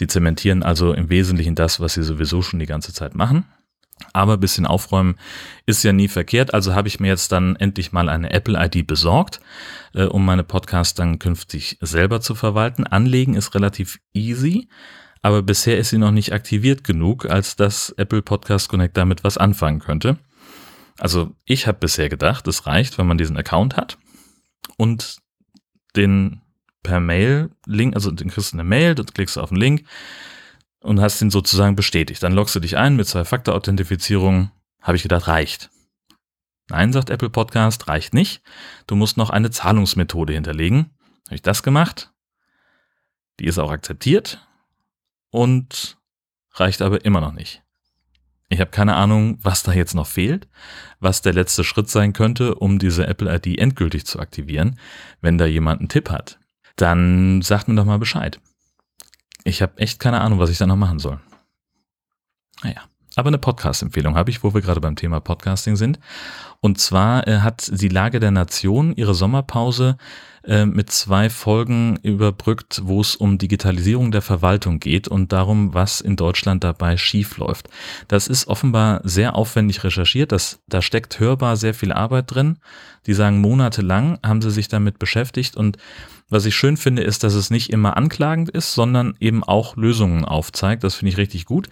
Die 0.00 0.06
zementieren 0.06 0.62
also 0.62 0.92
im 0.92 1.10
Wesentlichen 1.10 1.54
das, 1.54 1.80
was 1.80 1.94
sie 1.94 2.02
sowieso 2.02 2.42
schon 2.42 2.60
die 2.60 2.66
ganze 2.66 2.92
Zeit 2.92 3.14
machen. 3.14 3.44
Aber 4.12 4.34
ein 4.34 4.40
bisschen 4.40 4.66
aufräumen 4.66 5.16
ist 5.66 5.82
ja 5.82 5.92
nie 5.92 6.06
verkehrt. 6.06 6.54
Also 6.54 6.74
habe 6.74 6.86
ich 6.86 7.00
mir 7.00 7.08
jetzt 7.08 7.32
dann 7.32 7.56
endlich 7.56 7.92
mal 7.92 8.08
eine 8.08 8.30
Apple-ID 8.30 8.86
besorgt, 8.86 9.40
äh, 9.92 10.04
um 10.04 10.24
meine 10.24 10.44
Podcasts 10.44 10.94
dann 10.94 11.18
künftig 11.18 11.78
selber 11.80 12.20
zu 12.20 12.36
verwalten. 12.36 12.86
Anlegen 12.86 13.34
ist 13.34 13.54
relativ 13.56 13.98
easy, 14.12 14.68
aber 15.20 15.42
bisher 15.42 15.78
ist 15.78 15.90
sie 15.90 15.98
noch 15.98 16.12
nicht 16.12 16.32
aktiviert 16.32 16.84
genug, 16.84 17.28
als 17.28 17.56
dass 17.56 17.90
Apple 17.90 18.22
Podcast 18.22 18.68
Connect 18.68 18.96
damit 18.96 19.24
was 19.24 19.36
anfangen 19.36 19.80
könnte. 19.80 20.18
Also 20.98 21.34
ich 21.44 21.66
habe 21.66 21.78
bisher 21.78 22.08
gedacht, 22.08 22.46
es 22.46 22.66
reicht, 22.66 22.98
wenn 22.98 23.06
man 23.06 23.18
diesen 23.18 23.36
Account 23.36 23.76
hat 23.76 23.98
und 24.76 25.18
den 25.96 26.42
per 26.82 27.00
Mail 27.00 27.50
Link, 27.66 27.94
also 27.94 28.10
den 28.10 28.30
kriegst 28.30 28.52
du 28.52 28.56
eine 28.56 28.64
Mail, 28.64 28.94
du 28.94 29.04
klickst 29.04 29.38
auf 29.38 29.50
den 29.50 29.58
Link, 29.58 29.86
und 30.80 31.00
hast 31.00 31.20
ihn 31.20 31.30
sozusagen 31.30 31.76
bestätigt. 31.76 32.22
Dann 32.22 32.32
loggst 32.32 32.54
du 32.54 32.60
dich 32.60 32.76
ein 32.76 32.96
mit 32.96 33.06
Zwei-Faktor-Authentifizierung. 33.06 34.50
Habe 34.80 34.96
ich 34.96 35.02
gedacht, 35.02 35.26
reicht. 35.26 35.70
Nein, 36.70 36.92
sagt 36.92 37.10
Apple 37.10 37.30
Podcast, 37.30 37.88
reicht 37.88 38.14
nicht. 38.14 38.42
Du 38.86 38.94
musst 38.94 39.16
noch 39.16 39.30
eine 39.30 39.50
Zahlungsmethode 39.50 40.34
hinterlegen. 40.34 40.90
Habe 41.26 41.34
ich 41.34 41.42
das 41.42 41.62
gemacht? 41.62 42.12
Die 43.40 43.46
ist 43.46 43.58
auch 43.58 43.70
akzeptiert 43.70 44.46
und 45.30 45.98
reicht 46.52 46.82
aber 46.82 47.04
immer 47.04 47.20
noch 47.20 47.32
nicht. 47.32 47.62
Ich 48.50 48.60
habe 48.60 48.70
keine 48.70 48.96
Ahnung, 48.96 49.38
was 49.42 49.62
da 49.62 49.72
jetzt 49.72 49.94
noch 49.94 50.06
fehlt, 50.06 50.48
was 51.00 51.20
der 51.20 51.34
letzte 51.34 51.64
Schritt 51.64 51.90
sein 51.90 52.14
könnte, 52.14 52.54
um 52.54 52.78
diese 52.78 53.06
Apple 53.06 53.34
ID 53.34 53.58
endgültig 53.58 54.06
zu 54.06 54.20
aktivieren. 54.20 54.78
Wenn 55.20 55.36
da 55.36 55.44
jemand 55.44 55.80
einen 55.80 55.90
Tipp 55.90 56.10
hat, 56.10 56.38
dann 56.76 57.42
sagt 57.42 57.68
mir 57.68 57.74
doch 57.74 57.84
mal 57.84 57.98
Bescheid. 57.98 58.40
Ich 59.44 59.60
habe 59.60 59.78
echt 59.78 60.00
keine 60.00 60.20
Ahnung, 60.20 60.38
was 60.38 60.50
ich 60.50 60.58
da 60.58 60.66
noch 60.66 60.76
machen 60.76 60.98
soll. 60.98 61.20
Naja, 62.62 62.82
aber 63.18 63.28
eine 63.28 63.38
Podcast-Empfehlung 63.38 64.14
habe 64.16 64.30
ich, 64.30 64.44
wo 64.44 64.54
wir 64.54 64.60
gerade 64.60 64.80
beim 64.80 64.94
Thema 64.94 65.18
Podcasting 65.20 65.74
sind. 65.74 65.98
Und 66.60 66.78
zwar 66.78 67.26
äh, 67.26 67.38
hat 67.40 67.68
die 67.72 67.88
Lage 67.88 68.20
der 68.20 68.30
Nation 68.30 68.92
ihre 68.94 69.14
Sommerpause 69.14 69.96
äh, 70.44 70.66
mit 70.66 70.90
zwei 70.90 71.28
Folgen 71.28 71.98
überbrückt, 72.02 72.82
wo 72.84 73.00
es 73.00 73.16
um 73.16 73.36
Digitalisierung 73.36 74.12
der 74.12 74.22
Verwaltung 74.22 74.78
geht 74.78 75.08
und 75.08 75.32
darum, 75.32 75.74
was 75.74 76.00
in 76.00 76.14
Deutschland 76.14 76.62
dabei 76.62 76.96
schiefläuft. 76.96 77.68
Das 78.06 78.28
ist 78.28 78.46
offenbar 78.46 79.00
sehr 79.02 79.34
aufwendig 79.34 79.82
recherchiert. 79.82 80.30
Das, 80.30 80.60
da 80.68 80.80
steckt 80.80 81.18
hörbar 81.18 81.56
sehr 81.56 81.74
viel 81.74 81.92
Arbeit 81.92 82.32
drin. 82.32 82.58
Die 83.06 83.14
sagen, 83.14 83.40
monatelang 83.40 84.18
haben 84.24 84.42
sie 84.42 84.52
sich 84.52 84.68
damit 84.68 85.00
beschäftigt 85.00 85.56
und 85.56 85.76
was 86.30 86.44
ich 86.44 86.54
schön 86.54 86.76
finde, 86.76 87.02
ist, 87.02 87.24
dass 87.24 87.34
es 87.34 87.50
nicht 87.50 87.70
immer 87.70 87.96
anklagend 87.96 88.50
ist, 88.50 88.74
sondern 88.74 89.16
eben 89.18 89.42
auch 89.42 89.76
Lösungen 89.76 90.24
aufzeigt. 90.26 90.84
Das 90.84 90.96
finde 90.96 91.12
ich 91.12 91.16
richtig 91.16 91.46
gut. 91.46 91.68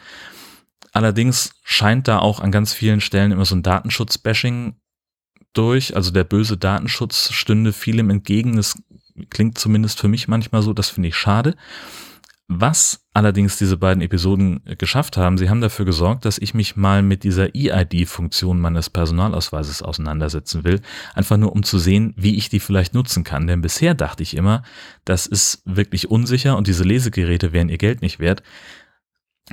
Allerdings 0.96 1.50
scheint 1.62 2.08
da 2.08 2.20
auch 2.20 2.40
an 2.40 2.50
ganz 2.50 2.72
vielen 2.72 3.02
Stellen 3.02 3.30
immer 3.30 3.44
so 3.44 3.54
ein 3.54 3.62
Datenschutz-Bashing 3.62 4.76
durch. 5.52 5.94
Also 5.94 6.10
der 6.10 6.24
böse 6.24 6.56
Datenschutz 6.56 7.34
stünde 7.34 7.74
vielem 7.74 8.08
entgegen. 8.08 8.56
Das 8.56 8.82
klingt 9.28 9.58
zumindest 9.58 10.00
für 10.00 10.08
mich 10.08 10.26
manchmal 10.26 10.62
so. 10.62 10.72
Das 10.72 10.88
finde 10.88 11.10
ich 11.10 11.16
schade. 11.16 11.54
Was 12.48 13.04
allerdings 13.12 13.58
diese 13.58 13.76
beiden 13.76 14.02
Episoden 14.02 14.62
geschafft 14.78 15.18
haben, 15.18 15.36
sie 15.36 15.50
haben 15.50 15.60
dafür 15.60 15.84
gesorgt, 15.84 16.24
dass 16.24 16.38
ich 16.38 16.54
mich 16.54 16.76
mal 16.76 17.02
mit 17.02 17.24
dieser 17.24 17.54
EID-Funktion 17.54 18.58
meines 18.58 18.88
Personalausweises 18.88 19.82
auseinandersetzen 19.82 20.64
will, 20.64 20.80
einfach 21.14 21.36
nur 21.36 21.52
um 21.52 21.62
zu 21.62 21.78
sehen, 21.78 22.14
wie 22.16 22.36
ich 22.36 22.48
die 22.48 22.60
vielleicht 22.60 22.94
nutzen 22.94 23.22
kann. 23.22 23.46
Denn 23.46 23.60
bisher 23.60 23.92
dachte 23.92 24.22
ich 24.22 24.34
immer, 24.34 24.62
das 25.04 25.26
ist 25.26 25.60
wirklich 25.66 26.10
unsicher 26.10 26.56
und 26.56 26.68
diese 26.68 26.84
Lesegeräte 26.84 27.52
wären 27.52 27.68
ihr 27.68 27.76
Geld 27.76 28.00
nicht 28.00 28.18
wert. 28.18 28.42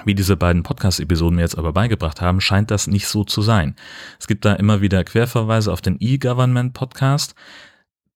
Wie 0.06 0.16
diese 0.16 0.36
beiden 0.36 0.64
Podcast-Episoden 0.64 1.36
mir 1.36 1.44
jetzt 1.44 1.58
aber 1.58 1.72
beigebracht 1.72 2.20
haben, 2.20 2.42
scheint 2.42 2.72
das 2.72 2.88
nicht 2.88 3.08
so 3.08 3.24
zu 3.24 3.42
sein. 3.42 3.76
Es 4.20 4.28
gibt 4.28 4.44
da 4.44 4.54
immer 4.54 4.82
wieder 4.82 5.04
Querverweise 5.04 5.72
auf 5.72 5.82
den 5.82 5.98
E-Government-Podcast. 6.00 7.36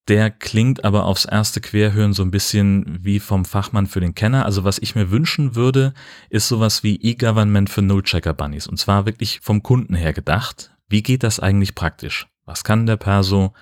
Der 0.08 0.32
klingt 0.32 0.86
aber 0.86 1.06
aufs 1.06 1.26
erste 1.26 1.62
Querhören 1.62 2.14
so 2.14 2.24
ein 2.24 2.32
bisschen 2.32 2.98
wie 3.04 3.20
vom 3.20 3.46
Fachmann 3.46 3.88
für 3.88 4.00
den 4.00 4.16
Kenner. 4.16 4.46
Also 4.46 4.64
was 4.64 4.80
ich 4.80 4.96
mir 4.96 5.12
wünschen 5.12 5.56
würde, 5.56 5.94
ist 6.30 6.48
sowas 6.48 6.82
wie 6.82 6.96
E-Government 6.96 7.70
für 7.70 7.82
Null-Checker-Bunnies. 7.82 8.68
Und 8.68 8.78
zwar 8.78 9.06
wirklich 9.06 9.42
vom 9.44 9.62
Kunden 9.62 9.96
her 9.96 10.14
gedacht. 10.14 10.72
Wie 10.90 11.04
geht 11.04 11.24
das 11.24 11.40
eigentlich 11.40 11.76
praktisch? 11.76 12.28
Was 12.46 12.64
kann 12.64 12.86
der 12.86 12.98
Perso? 12.98 13.54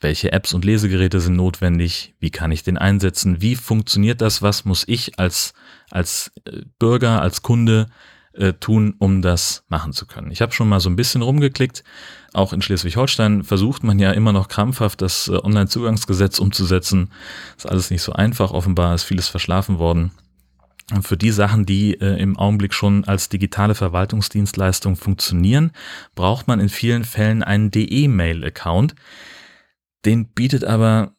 Welche 0.00 0.32
Apps 0.32 0.52
und 0.52 0.64
Lesegeräte 0.64 1.20
sind 1.20 1.36
notwendig? 1.36 2.14
Wie 2.18 2.30
kann 2.30 2.50
ich 2.50 2.64
den 2.64 2.78
einsetzen? 2.78 3.40
Wie 3.40 3.54
funktioniert 3.54 4.20
das? 4.20 4.42
Was 4.42 4.64
muss 4.64 4.84
ich 4.88 5.18
als, 5.18 5.52
als 5.92 6.32
äh, 6.44 6.62
Bürger, 6.78 7.20
als 7.22 7.42
Kunde 7.42 7.86
äh, 8.32 8.54
tun, 8.54 8.94
um 8.98 9.22
das 9.22 9.64
machen 9.68 9.92
zu 9.92 10.06
können? 10.06 10.30
Ich 10.30 10.40
habe 10.40 10.52
schon 10.52 10.68
mal 10.68 10.80
so 10.80 10.90
ein 10.90 10.96
bisschen 10.96 11.22
rumgeklickt. 11.22 11.84
Auch 12.32 12.52
in 12.52 12.62
Schleswig-Holstein 12.62 13.44
versucht 13.44 13.84
man 13.84 13.98
ja 13.98 14.12
immer 14.12 14.32
noch 14.32 14.48
krampfhaft, 14.48 15.02
das 15.02 15.28
äh, 15.28 15.36
Online-Zugangsgesetz 15.36 16.38
umzusetzen. 16.38 17.12
Ist 17.56 17.68
alles 17.68 17.90
nicht 17.90 18.02
so 18.02 18.12
einfach. 18.12 18.52
Offenbar 18.52 18.94
ist 18.94 19.04
vieles 19.04 19.28
verschlafen 19.28 19.78
worden. 19.78 20.12
Und 20.92 21.06
für 21.06 21.16
die 21.16 21.30
Sachen, 21.30 21.64
die 21.64 21.94
äh, 22.00 22.20
im 22.20 22.36
Augenblick 22.36 22.74
schon 22.74 23.04
als 23.04 23.28
digitale 23.28 23.74
Verwaltungsdienstleistung 23.74 24.96
funktionieren, 24.96 25.72
braucht 26.14 26.48
man 26.48 26.60
in 26.60 26.68
vielen 26.68 27.04
Fällen 27.04 27.42
einen 27.42 27.70
DE-Mail-Account. 27.70 28.94
Den 30.04 30.28
bietet 30.28 30.64
aber, 30.64 31.14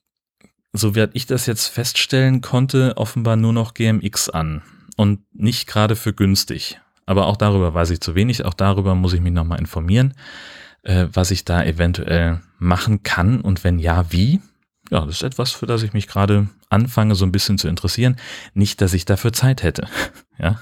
so 0.74 0.96
wie 0.96 1.08
ich 1.14 1.28
das 1.28 1.46
jetzt 1.46 1.68
feststellen 1.68 2.42
konnte, 2.42 2.98
offenbar 2.98 3.36
nur 3.36 3.54
noch 3.54 3.74
GMX 3.74 4.30
an 4.30 4.64
und 4.98 5.22
nicht 5.34 5.68
gerade 5.68 5.96
für 5.96 6.14
günstig. 6.14 6.80
Aber 7.06 7.28
auch 7.28 7.38
darüber 7.38 7.74
weiß 7.74 7.92
ich 7.92 8.02
zu 8.02 8.16
wenig, 8.16 8.44
auch 8.46 8.54
darüber 8.54 8.96
muss 8.96 9.14
ich 9.14 9.22
mich 9.22 9.34
nochmal 9.34 9.60
informieren, 9.60 10.14
äh, 10.82 11.08
was 11.14 11.32
ich 11.32 11.46
da 11.46 11.64
eventuell 11.64 12.42
machen 12.58 13.04
kann 13.04 13.42
und 13.42 13.64
wenn 13.64 13.80
ja, 13.80 14.12
wie. 14.12 14.42
Ja, 14.90 15.06
das 15.06 15.16
ist 15.18 15.24
etwas, 15.24 15.52
für 15.52 15.66
das 15.66 15.84
ich 15.84 15.94
mich 15.94 16.08
gerade 16.08 16.48
anfange, 16.70 17.16
so 17.16 17.26
ein 17.26 17.32
bisschen 17.32 17.58
zu 17.58 17.68
interessieren. 17.68 18.18
Nicht, 18.54 18.82
dass 18.82 18.94
ich 18.94 19.06
dafür 19.06 19.34
Zeit 19.34 19.64
hätte. 19.64 19.88
ja, 20.38 20.60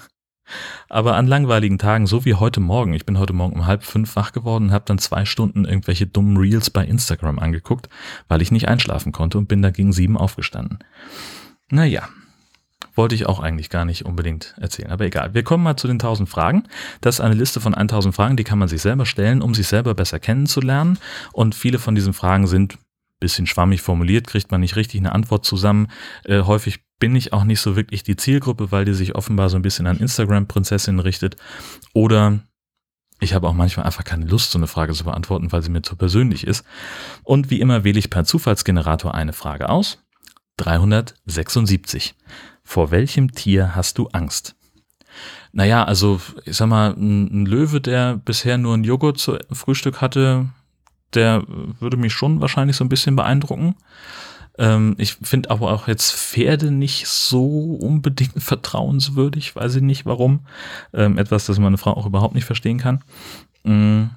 aber 0.90 1.16
an 1.16 1.28
langweiligen 1.28 1.78
Tagen, 1.78 2.08
so 2.08 2.26
wie 2.26 2.34
heute 2.34 2.60
Morgen, 2.60 2.94
ich 2.94 3.06
bin 3.06 3.18
heute 3.18 3.34
Morgen 3.34 3.54
um 3.54 3.66
halb 3.66 3.84
fünf 3.84 4.16
wach 4.16 4.32
geworden 4.32 4.66
und 4.66 4.72
habe 4.72 4.86
dann 4.86 4.98
zwei 4.98 5.26
Stunden 5.26 5.66
irgendwelche 5.66 6.08
dummen 6.08 6.38
Reels 6.38 6.70
bei 6.70 6.86
Instagram 6.86 7.40
angeguckt, 7.40 7.90
weil 8.28 8.42
ich 8.42 8.52
nicht 8.52 8.68
einschlafen 8.68 9.12
konnte 9.12 9.38
und 9.38 9.48
bin 9.48 9.62
da 9.62 9.72
gegen 9.72 9.94
sieben 9.94 10.18
aufgestanden. 10.18 10.80
Naja, 11.70 12.08
wollte 12.96 13.16
ich 13.16 13.26
auch 13.26 13.40
eigentlich 13.40 13.70
gar 13.70 13.86
nicht 13.86 14.06
unbedingt 14.06 14.56
erzählen. 14.60 14.92
Aber 14.92 15.06
egal. 15.06 15.34
Wir 15.34 15.44
kommen 15.44 15.64
mal 15.64 15.78
zu 15.78 15.88
den 15.88 15.96
1000 15.96 16.28
Fragen. 16.28 16.64
Das 17.00 17.16
ist 17.16 17.22
eine 17.22 17.36
Liste 17.36 17.62
von 17.62 17.74
1000 17.74 18.14
Fragen, 18.14 18.38
die 18.38 18.44
kann 18.44 18.60
man 18.60 18.68
sich 18.68 18.82
selber 18.82 19.06
stellen, 19.06 19.42
um 19.42 19.54
sich 19.54 19.68
selber 19.68 19.94
besser 19.94 20.20
kennenzulernen. 20.20 20.98
Und 21.32 21.56
viele 21.56 21.80
von 21.80 21.96
diesen 21.96 22.14
Fragen 22.14 22.48
sind 22.48 22.78
bisschen 23.22 23.48
schwammig 23.48 23.82
formuliert, 23.82 24.28
kriegt 24.28 24.52
man 24.52 24.60
nicht 24.60 24.76
richtig 24.76 25.00
eine 25.00 25.14
Antwort 25.14 25.46
zusammen. 25.46 25.88
Äh, 26.26 26.42
häufig 26.42 26.82
bin 27.00 27.16
ich 27.16 27.32
auch 27.32 27.46
nicht 27.46 27.62
so 27.62 27.78
wirklich 27.78 28.04
die 28.04 28.18
Zielgruppe, 28.18 28.72
weil 28.72 28.84
die 28.84 28.94
sich 28.94 29.16
offenbar 29.16 29.50
so 29.50 29.56
ein 29.56 29.62
bisschen 29.62 29.88
an 29.88 29.98
Instagram-Prinzessinnen 29.98 31.00
richtet. 31.00 31.38
Oder 31.94 32.40
ich 33.22 33.34
habe 33.34 33.48
auch 33.48 33.54
manchmal 33.54 33.86
einfach 33.86 34.04
keine 34.04 34.26
Lust, 34.26 34.52
so 34.52 34.60
eine 34.60 34.68
Frage 34.68 34.94
zu 34.94 35.06
beantworten, 35.06 35.52
weil 35.52 35.62
sie 35.62 35.70
mir 35.70 35.84
zu 35.84 35.96
persönlich 35.96 36.46
ist. 36.46 36.66
Und 37.24 37.50
wie 37.50 37.62
immer 37.62 37.84
wähle 37.86 38.00
ich 38.00 38.10
per 38.10 38.26
Zufallsgenerator 38.26 39.14
eine 39.14 39.34
Frage 39.34 39.70
aus. 39.70 40.00
376. 40.58 42.16
Vor 42.64 42.92
welchem 42.92 43.32
Tier 43.32 43.76
hast 43.76 43.98
du 43.98 44.08
Angst? 44.10 44.56
Naja, 45.52 45.84
also 45.84 46.22
ich 46.46 46.58
sag 46.58 46.68
mal, 46.68 46.92
ein 46.92 47.46
Löwe, 47.46 47.82
der 47.82 48.18
bisher 48.18 48.58
nur 48.58 48.76
ein 48.76 48.84
Joghurt 48.84 49.18
zu 49.18 49.38
Frühstück 49.52 50.02
hatte, 50.02 50.50
der 51.14 51.44
würde 51.48 51.98
mich 51.98 52.14
schon 52.14 52.42
wahrscheinlich 52.42 52.76
so 52.76 52.84
ein 52.84 52.90
bisschen 52.90 53.16
beeindrucken. 53.16 53.76
Ähm, 54.58 54.96
ich 54.98 55.14
finde 55.22 55.50
aber 55.50 55.72
auch 55.72 55.88
jetzt 55.88 56.14
Pferde 56.14 56.72
nicht 56.72 57.08
so 57.08 57.76
unbedingt 57.76 58.34
vertrauenswürdig, 58.44 59.56
weiß 59.56 59.76
ich 59.76 59.82
nicht 59.82 60.06
warum. 60.06 60.42
Ähm, 60.94 61.18
etwas, 61.18 61.46
das 61.46 61.60
meine 61.60 61.78
Frau 61.78 61.94
auch 61.94 62.06
überhaupt 62.06 62.36
nicht 62.36 62.46
verstehen 62.46 62.78
kann. 62.78 63.04
Ähm, 63.64 64.12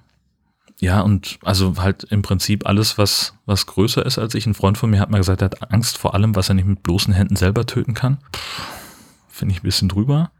ja, 0.80 1.00
und 1.00 1.38
also 1.42 1.76
halt 1.78 2.04
im 2.04 2.22
Prinzip 2.22 2.66
alles, 2.66 2.98
was, 2.98 3.34
was 3.46 3.66
größer 3.66 4.04
ist 4.04 4.18
als 4.18 4.34
ich. 4.34 4.46
Ein 4.46 4.54
Freund 4.54 4.76
von 4.76 4.90
mir 4.90 5.00
hat 5.00 5.10
mal 5.10 5.18
gesagt, 5.18 5.40
er 5.40 5.46
hat 5.46 5.72
Angst 5.72 5.98
vor 5.98 6.14
allem, 6.14 6.34
was 6.34 6.48
er 6.48 6.56
nicht 6.56 6.66
mit 6.66 6.82
bloßen 6.82 7.14
Händen 7.14 7.36
selber 7.36 7.64
töten 7.64 7.94
kann. 7.94 8.18
Finde 9.28 9.54
ich 9.54 9.60
ein 9.60 9.64
bisschen 9.64 9.88
drüber. 9.88 10.30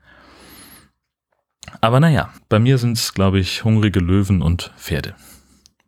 Aber 1.81 2.01
naja, 2.01 2.31
bei 2.49 2.59
mir 2.59 2.79
sind 2.79 2.99
es, 2.99 3.15
glaube 3.15 3.39
ich, 3.39 3.65
hungrige 3.65 4.01
Löwen 4.01 4.43
und 4.43 4.73
Pferde. 4.77 5.15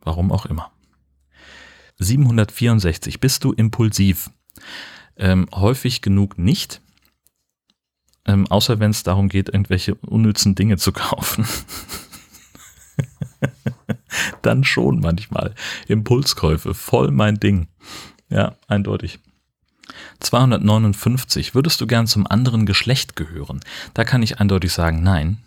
Warum 0.07 0.31
auch 0.31 0.45
immer. 0.45 0.71
764. 1.97 3.19
Bist 3.19 3.43
du 3.43 3.51
impulsiv? 3.51 4.29
Ähm, 5.17 5.49
häufig 5.53 6.01
genug 6.01 6.37
nicht. 6.37 6.79
Ähm, 8.25 8.47
außer 8.47 8.79
wenn 8.79 8.91
es 8.91 9.03
darum 9.03 9.27
geht, 9.27 9.49
irgendwelche 9.49 9.95
unnützen 9.95 10.55
Dinge 10.55 10.77
zu 10.77 10.91
kaufen. 10.93 11.45
Dann 14.41 14.63
schon 14.63 15.01
manchmal. 15.01 15.53
Impulskäufe, 15.89 16.73
voll 16.73 17.11
mein 17.11 17.37
Ding. 17.41 17.67
Ja, 18.29 18.55
eindeutig. 18.69 19.19
259. 20.21 21.53
Würdest 21.53 21.81
du 21.81 21.87
gern 21.87 22.07
zum 22.07 22.25
anderen 22.25 22.65
Geschlecht 22.65 23.17
gehören? 23.17 23.59
Da 23.93 24.05
kann 24.05 24.23
ich 24.23 24.39
eindeutig 24.39 24.71
sagen, 24.71 25.03
nein. 25.03 25.39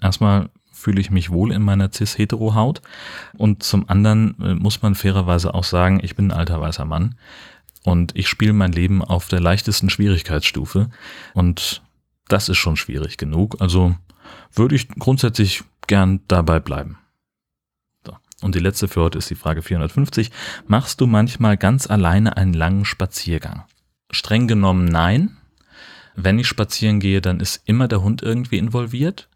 Erstmal 0.00 0.50
fühle 0.86 1.00
ich 1.00 1.10
mich 1.10 1.30
wohl 1.30 1.50
in 1.50 1.62
meiner 1.62 1.90
cis-hetero-Haut. 1.92 2.80
Und 3.36 3.64
zum 3.64 3.90
anderen 3.90 4.40
äh, 4.40 4.54
muss 4.54 4.82
man 4.82 4.94
fairerweise 4.94 5.52
auch 5.52 5.64
sagen, 5.64 5.98
ich 6.00 6.14
bin 6.14 6.30
ein 6.30 6.38
alter 6.38 6.60
weißer 6.60 6.84
Mann 6.84 7.16
und 7.82 8.14
ich 8.14 8.28
spiele 8.28 8.52
mein 8.52 8.70
Leben 8.70 9.02
auf 9.02 9.26
der 9.26 9.40
leichtesten 9.40 9.90
Schwierigkeitsstufe. 9.90 10.90
Und 11.34 11.82
das 12.28 12.48
ist 12.48 12.58
schon 12.58 12.76
schwierig 12.76 13.16
genug. 13.16 13.60
Also 13.60 13.96
würde 14.52 14.76
ich 14.76 14.88
grundsätzlich 14.88 15.64
gern 15.88 16.20
dabei 16.28 16.60
bleiben. 16.60 16.98
Und 18.42 18.54
die 18.54 18.60
letzte 18.60 18.86
für 18.86 19.00
heute 19.00 19.18
ist 19.18 19.28
die 19.28 19.34
Frage 19.34 19.62
450. 19.62 20.30
Machst 20.68 21.00
du 21.00 21.08
manchmal 21.08 21.56
ganz 21.56 21.90
alleine 21.90 22.36
einen 22.36 22.54
langen 22.54 22.84
Spaziergang? 22.84 23.64
Streng 24.12 24.46
genommen 24.46 24.84
nein. 24.84 25.36
wenn 26.14 26.38
ich 26.38 26.46
spazieren 26.46 27.00
gehe, 27.00 27.20
dann 27.20 27.40
ist 27.40 27.62
immer 27.64 27.88
der 27.88 28.02
Hund 28.02 28.22
irgendwie 28.22 28.58
involviert. 28.58 29.28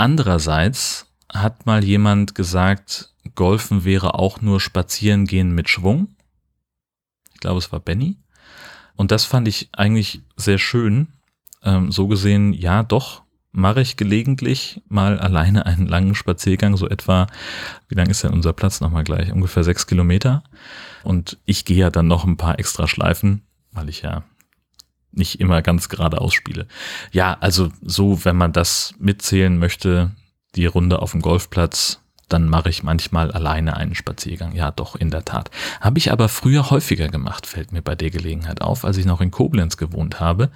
Andererseits 0.00 1.12
hat 1.30 1.66
mal 1.66 1.84
jemand 1.84 2.34
gesagt, 2.34 3.12
Golfen 3.34 3.84
wäre 3.84 4.14
auch 4.14 4.40
nur 4.40 4.58
Spazierengehen 4.58 5.54
mit 5.54 5.68
Schwung. 5.68 6.16
Ich 7.34 7.40
glaube, 7.40 7.58
es 7.58 7.70
war 7.70 7.80
Benny. 7.80 8.16
Und 8.96 9.10
das 9.10 9.26
fand 9.26 9.46
ich 9.46 9.68
eigentlich 9.72 10.22
sehr 10.36 10.56
schön. 10.56 11.08
Ähm, 11.62 11.92
so 11.92 12.08
gesehen, 12.08 12.54
ja, 12.54 12.82
doch, 12.82 13.24
mache 13.52 13.82
ich 13.82 13.98
gelegentlich 13.98 14.80
mal 14.88 15.20
alleine 15.20 15.66
einen 15.66 15.86
langen 15.86 16.14
Spaziergang, 16.14 16.78
so 16.78 16.88
etwa, 16.88 17.26
wie 17.88 17.94
lang 17.94 18.08
ist 18.08 18.24
denn 18.24 18.32
unser 18.32 18.54
Platz 18.54 18.80
nochmal 18.80 19.04
gleich? 19.04 19.30
Ungefähr 19.30 19.64
sechs 19.64 19.86
Kilometer. 19.86 20.44
Und 21.04 21.36
ich 21.44 21.66
gehe 21.66 21.76
ja 21.76 21.90
dann 21.90 22.08
noch 22.08 22.24
ein 22.24 22.38
paar 22.38 22.58
extra 22.58 22.88
Schleifen, 22.88 23.42
weil 23.72 23.90
ich 23.90 24.00
ja 24.00 24.24
nicht 25.12 25.40
immer 25.40 25.62
ganz 25.62 25.88
geradeaus 25.88 26.34
spiele. 26.34 26.66
Ja, 27.12 27.36
also 27.40 27.70
so, 27.82 28.24
wenn 28.24 28.36
man 28.36 28.52
das 28.52 28.94
mitzählen 28.98 29.58
möchte, 29.58 30.10
die 30.54 30.66
Runde 30.66 31.00
auf 31.00 31.12
dem 31.12 31.22
Golfplatz, 31.22 32.00
dann 32.28 32.48
mache 32.48 32.70
ich 32.70 32.82
manchmal 32.82 33.32
alleine 33.32 33.76
einen 33.76 33.94
Spaziergang. 33.94 34.54
Ja, 34.54 34.70
doch, 34.70 34.94
in 34.94 35.10
der 35.10 35.24
Tat. 35.24 35.50
Habe 35.80 35.98
ich 35.98 36.12
aber 36.12 36.28
früher 36.28 36.70
häufiger 36.70 37.08
gemacht, 37.08 37.46
fällt 37.46 37.72
mir 37.72 37.82
bei 37.82 37.94
der 37.94 38.10
Gelegenheit 38.10 38.62
auf. 38.62 38.84
Als 38.84 38.96
ich 38.96 39.04
noch 39.04 39.20
in 39.20 39.30
Koblenz 39.30 39.76
gewohnt 39.76 40.20
habe, 40.20 40.50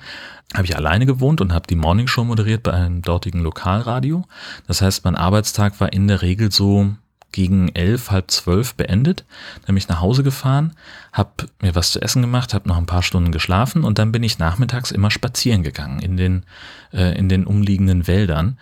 habe 0.54 0.66
ich 0.66 0.76
alleine 0.76 1.04
gewohnt 1.04 1.40
und 1.40 1.52
habe 1.52 1.66
die 1.66 1.74
Morningshow 1.74 2.24
moderiert 2.24 2.62
bei 2.62 2.72
einem 2.72 3.02
dortigen 3.02 3.40
Lokalradio. 3.40 4.24
Das 4.66 4.82
heißt, 4.82 5.04
mein 5.04 5.16
Arbeitstag 5.16 5.80
war 5.80 5.92
in 5.92 6.06
der 6.06 6.22
Regel 6.22 6.52
so 6.52 6.94
gegen 7.34 7.68
elf, 7.74 8.10
halb 8.10 8.30
zwölf 8.30 8.74
beendet, 8.74 9.24
dann 9.62 9.74
bin 9.74 9.76
ich 9.76 9.88
nach 9.88 10.00
Hause 10.00 10.22
gefahren, 10.22 10.74
habe 11.12 11.48
mir 11.60 11.74
was 11.74 11.90
zu 11.90 12.00
essen 12.00 12.22
gemacht, 12.22 12.54
habe 12.54 12.68
noch 12.68 12.76
ein 12.76 12.86
paar 12.86 13.02
Stunden 13.02 13.32
geschlafen 13.32 13.82
und 13.84 13.98
dann 13.98 14.12
bin 14.12 14.22
ich 14.22 14.38
nachmittags 14.38 14.92
immer 14.92 15.10
spazieren 15.10 15.64
gegangen 15.64 15.98
in 15.98 16.16
den, 16.16 16.44
äh, 16.92 17.18
in 17.18 17.28
den 17.28 17.44
umliegenden 17.44 18.06
Wäldern. 18.06 18.58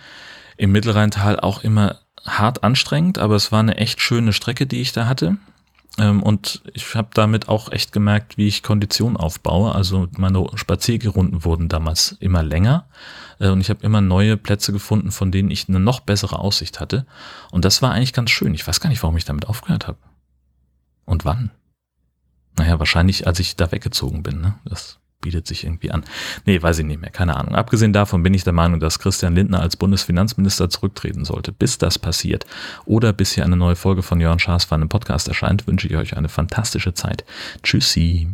Im 0.57 0.73
Mittelrheintal 0.73 1.39
auch 1.39 1.63
immer 1.63 2.01
hart 2.27 2.65
anstrengend, 2.65 3.19
aber 3.19 3.37
es 3.37 3.53
war 3.53 3.61
eine 3.61 3.77
echt 3.77 4.01
schöne 4.01 4.33
Strecke, 4.33 4.67
die 4.67 4.81
ich 4.81 4.93
da 4.93 5.07
hatte. 5.07 5.37
Ähm, 5.99 6.23
und 6.23 6.63
ich 6.73 6.95
habe 6.95 7.11
damit 7.13 7.49
auch 7.49 7.71
echt 7.71 7.93
gemerkt, 7.93 8.39
wie 8.39 8.49
ich 8.49 8.63
Kondition 8.63 9.17
aufbaue. 9.17 9.75
Also 9.75 10.09
meine 10.17 10.47
Spaziergerunden 10.55 11.45
wurden 11.45 11.69
damals 11.69 12.17
immer 12.21 12.43
länger. 12.43 12.87
Äh, 13.39 13.49
und 13.49 13.61
ich 13.61 13.71
habe 13.71 13.85
immer 13.85 14.01
neue 14.01 14.37
Plätze 14.37 14.73
gefunden, 14.73 15.11
von 15.11 15.31
denen 15.31 15.51
ich 15.51 15.69
eine 15.69 15.81
noch 15.81 16.01
bessere 16.01 16.39
Aussicht 16.39 16.81
hatte. 16.81 17.07
Und 17.51 17.65
das 17.65 17.83
war 17.83 17.93
eigentlich 17.93 18.13
ganz 18.13 18.31
schön. 18.31 18.55
Ich 18.55 18.67
weiß 18.67 18.81
gar 18.81 18.89
nicht, 18.89 19.03
warum 19.03 19.17
ich 19.17 19.25
damit 19.25 19.47
aufgehört 19.47 19.87
habe. 19.87 19.99
Und 21.05 21.25
wann? 21.25 21.51
Naja, 22.57 22.79
wahrscheinlich, 22.79 23.27
als 23.27 23.39
ich 23.41 23.57
da 23.57 23.73
weggezogen 23.73 24.23
bin. 24.23 24.41
Ne? 24.41 24.55
Das 24.65 24.99
bietet 25.23 25.47
sich 25.47 25.65
irgendwie 25.65 25.91
an. 25.91 26.05
Nee, 26.45 26.61
weiß 26.61 26.81
ich 26.81 26.85
nicht 26.85 27.01
mehr, 27.01 27.11
keine 27.11 27.37
Ahnung. 27.37 27.55
Abgesehen 27.55 27.95
davon 27.95 28.23
bin 28.23 28.35
ich 28.35 28.45
der 28.45 28.53
Meinung, 28.53 28.79
dass 28.79 28.99
Christian 28.99 29.35
Lindner 29.35 29.61
als 29.61 29.77
Bundesfinanzminister 29.77 30.69
zurücktreten 30.69 31.25
sollte. 31.25 31.53
Bis 31.53 31.79
das 31.79 31.99
passiert 31.99 32.45
oder 32.85 33.15
bis 33.15 33.33
hier 33.33 33.45
eine 33.45 33.57
neue 33.57 33.77
Folge 33.77 34.03
von 34.03 34.21
Jörn 34.21 34.39
Schaas 34.39 34.67
für 34.67 34.75
einen 34.75 34.91
Podcast 34.91 35.29
erscheint, 35.29 35.67
wünsche 35.67 35.89
ich 35.89 35.97
euch 35.97 36.17
eine 36.17 36.29
fantastische 36.29 36.93
Zeit. 36.93 37.25
Tschüssi. 37.63 38.29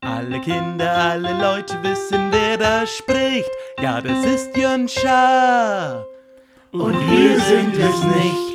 Alle 0.00 0.40
Kinder, 0.40 0.92
alle 0.92 1.32
Leute 1.40 1.78
wissen, 1.82 2.30
wer 2.30 2.58
da 2.58 2.86
spricht. 2.86 3.48
Ja, 3.80 4.00
das 4.00 4.26
ist 4.26 4.56
Jörn 4.56 4.88
Schaar. 4.88 6.04
Und 6.72 6.94
wir 7.10 7.40
sind 7.40 7.76
es 7.76 8.04
nicht. 8.04 8.53